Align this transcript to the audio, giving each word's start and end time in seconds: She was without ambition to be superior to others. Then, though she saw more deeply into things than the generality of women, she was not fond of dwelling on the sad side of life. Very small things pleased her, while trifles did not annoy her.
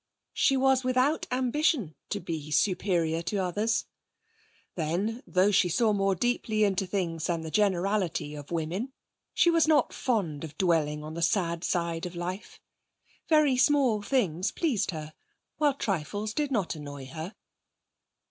She 0.33 0.57
was 0.57 0.83
without 0.83 1.27
ambition 1.29 1.93
to 2.09 2.19
be 2.19 2.49
superior 2.49 3.21
to 3.21 3.37
others. 3.37 3.85
Then, 4.73 5.21
though 5.27 5.51
she 5.51 5.69
saw 5.69 5.93
more 5.93 6.15
deeply 6.15 6.63
into 6.63 6.87
things 6.87 7.27
than 7.27 7.41
the 7.41 7.51
generality 7.51 8.33
of 8.33 8.49
women, 8.49 8.93
she 9.35 9.51
was 9.51 9.67
not 9.67 9.93
fond 9.93 10.43
of 10.43 10.57
dwelling 10.57 11.03
on 11.03 11.13
the 11.13 11.21
sad 11.21 11.63
side 11.63 12.07
of 12.07 12.15
life. 12.15 12.59
Very 13.29 13.55
small 13.55 14.01
things 14.01 14.49
pleased 14.51 14.89
her, 14.89 15.13
while 15.57 15.75
trifles 15.75 16.33
did 16.33 16.49
not 16.49 16.73
annoy 16.75 17.05
her. 17.05 17.35